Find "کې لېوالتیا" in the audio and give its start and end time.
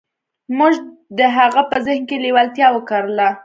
2.09-2.67